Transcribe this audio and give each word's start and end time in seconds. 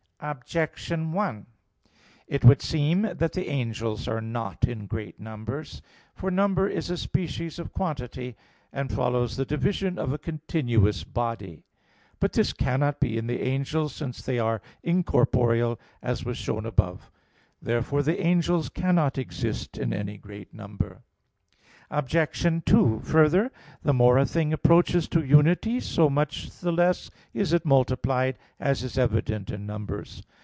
Objection 0.23 1.11
1: 1.13 1.47
It 2.27 2.45
would 2.45 2.61
seem 2.61 3.01
that 3.11 3.31
the 3.33 3.47
angels 3.49 4.07
are 4.07 4.21
not 4.21 4.67
in 4.67 4.85
great 4.85 5.19
numbers. 5.19 5.81
For 6.13 6.29
number 6.29 6.67
is 6.69 6.91
a 6.91 6.97
species 6.97 7.57
of 7.57 7.73
quantity, 7.73 8.35
and 8.71 8.91
follows 8.93 9.35
the 9.35 9.45
division 9.45 9.97
of 9.97 10.13
a 10.13 10.19
continuous 10.19 11.03
body. 11.03 11.63
But 12.19 12.33
this 12.33 12.53
cannot 12.53 12.99
be 12.99 13.17
in 13.17 13.25
the 13.25 13.41
angels, 13.41 13.95
since 13.95 14.21
they 14.21 14.37
are 14.37 14.61
incorporeal, 14.83 15.79
as 16.03 16.23
was 16.23 16.37
shown 16.37 16.67
above 16.67 16.97
(A. 16.97 17.01
1). 17.01 17.09
Therefore 17.63 18.03
the 18.03 18.21
angels 18.21 18.69
cannot 18.69 19.17
exist 19.17 19.75
in 19.79 19.91
any 19.91 20.19
great 20.19 20.53
number. 20.53 21.01
Obj. 21.93 22.17
2: 22.67 23.01
Further, 23.03 23.51
the 23.83 23.93
more 23.93 24.17
a 24.17 24.25
thing 24.25 24.53
approaches 24.53 25.09
to 25.09 25.25
unity, 25.25 25.81
so 25.81 26.09
much 26.09 26.49
the 26.61 26.71
less 26.71 27.11
is 27.33 27.51
it 27.51 27.65
multiplied, 27.65 28.37
as 28.61 28.81
is 28.81 28.97
evident 28.97 29.49
in 29.49 29.65
numbers. 29.65 30.23